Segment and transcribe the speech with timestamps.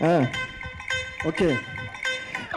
[0.00, 0.26] 嗯
[1.24, 1.56] ok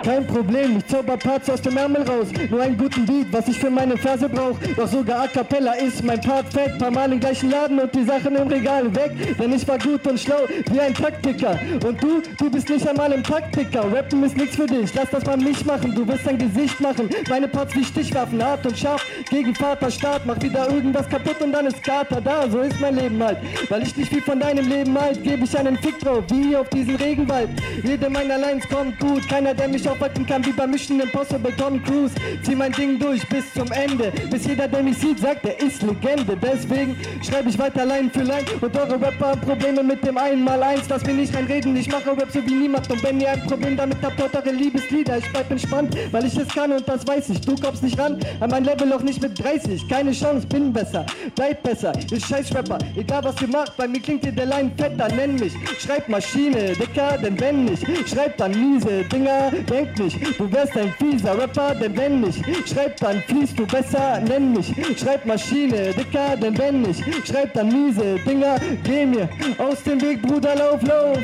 [0.04, 2.28] Kein Problem, ich zauber Parts aus dem Ärmel raus.
[2.50, 4.58] Nur einen guten Beat, was ich für meine Verse brauch.
[4.76, 6.79] Doch sogar A Cappella ist mein Part fett.
[6.79, 9.12] Paar Mal im gleichen Laden und die Sachen im Regal weg.
[9.37, 11.60] Denn ich war gut und schlau wie ein Taktiker.
[11.85, 13.92] Und du, du bist nicht einmal im Taktiker.
[13.94, 15.94] Rappen ist nichts für dich, lass das mal mich machen.
[15.94, 17.08] Du wirst dein Gesicht machen.
[17.30, 19.05] Meine Parts wie Stichwaffen, hart und scharf.
[19.30, 22.49] Gegen Vater, Staat, mach wieder irgendwas kaputt und dann ist Kater da.
[22.49, 23.38] So ist mein Leben halt.
[23.70, 26.70] Weil ich nicht viel von deinem Leben halt, gebe ich einen Fick drauf, wie auf
[26.70, 27.49] diesen Regenwald.
[27.83, 31.81] Jede meiner Lines kommt gut, keiner, der mich aufhalten kann, wie bei Mission Impossible Tom
[31.84, 32.13] Cruise.
[32.44, 35.81] Zieh mein Ding durch bis zum Ende, bis jeder, der mich sieht, sagt, er ist
[35.81, 36.38] Legende.
[36.41, 40.88] Deswegen schreibe ich weiter Line für Line und eure Rapper haben Probleme mit dem Einmaleins.
[40.90, 42.90] Lass mich nicht reinreden, ich mache Rap so wie niemand.
[42.90, 45.17] Und wenn ihr ein Problem damit habt, hört eure Liebeslieder.
[45.17, 47.42] Ich bleib entspannt, weil ich es kann und das weiß ich.
[47.42, 49.88] Du kommst nicht ran, an mein Level auch nicht mit 30.
[49.89, 51.05] Keine Chance, bin besser,
[51.36, 51.94] bleib besser.
[52.12, 55.36] Ich scheiß Rapper, egal was ihr macht, bei mir klingt ihr der Line fetter, nenn
[55.36, 55.53] mich.
[55.80, 60.39] Schreib Maschine, Dicker, denn wenn nicht, schreib dann miese Dinger, denk nicht.
[60.39, 64.73] Du wärst ein fieser Rapper, denn wenn nicht, schreib dann fließt du besser, nenn mich.
[64.97, 70.21] Schreib Maschine, Dicker, denn wenn nicht, schreib dann miese Dinger, geh mir aus dem Weg,
[70.21, 71.17] Bruder, lauf, lauf.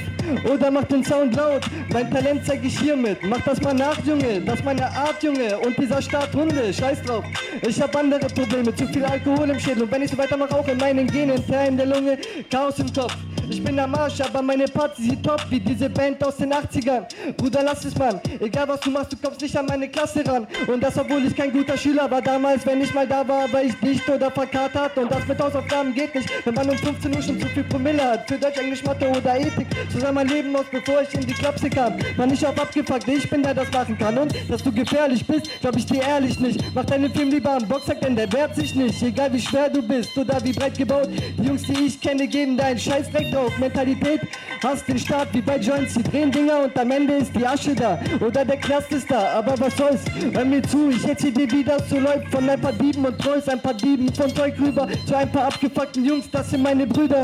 [0.52, 1.61] Oder mach den Sound laut,
[1.92, 3.17] mein Talent zeig ich hiermit.
[3.23, 5.58] Mach das mal nach, Junge, das ist meine Art, Junge.
[5.59, 7.23] Und dieser Start Hunde, scheiß drauf.
[7.61, 9.84] Ich hab andere Probleme, zu viel Alkohol im Schädel.
[9.84, 12.17] Und wenn ich so weitermache, auch in meinen Genen, Teer in der Lunge,
[12.50, 13.16] Chaos im Kopf.
[13.50, 17.06] Ich bin am Arsch, aber meine Party sieht top wie diese Band aus den 80ern.
[17.38, 18.19] Bruder, lass es, Mann.
[18.41, 20.45] Egal was du machst, du kommst nicht an meine Klasse ran.
[20.67, 22.66] Und das, obwohl ich kein guter Schüler war damals.
[22.66, 24.97] Wenn ich mal da war, war ich dicht oder verkatert.
[24.97, 28.03] Und das mit Hausaufgaben geht nicht, wenn man um 15 Uhr schon zu viel Promille
[28.03, 28.28] hat.
[28.28, 29.67] Für Deutsch, Englisch, Mathe oder Ethik.
[29.97, 31.94] Sah mein Leben aus, bevor ich in die Klapse kam.
[32.18, 34.18] Man, ich hab abgefuckt, ich bin der, das machen kann.
[34.18, 36.59] Und, dass du gefährlich bist, glaub ich dir ehrlich nicht.
[36.74, 39.00] Mach deinen Film lieber am Boxsack, denn der wehrt sich nicht.
[39.04, 41.09] Egal wie schwer du bist oder wie breit gebaut.
[41.38, 43.56] Die Jungs, die ich kenne, geben deinen Scheiß direkt drauf.
[43.59, 44.22] Mentalität,
[44.64, 45.94] hast den Start wie bei Joints.
[45.94, 48.00] Sie drehen Dinger und am Ende ist die Asche da.
[48.20, 50.02] Oder der Knast ist da, aber was soll's?
[50.34, 52.28] Hör mir zu, ich erzähl dir, wie das so läuft.
[52.31, 55.46] Von ein paar Dieben und Trolls, ein paar Dieben von Zeug rüber zu ein paar
[55.46, 56.28] abgefuckten Jungs.
[56.31, 57.22] Das sind meine Brüder.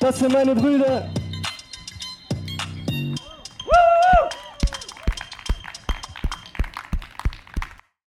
[0.00, 1.10] Das sind meine Brüder.